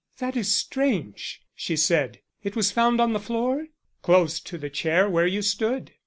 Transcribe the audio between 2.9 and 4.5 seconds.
on the floor?" "Close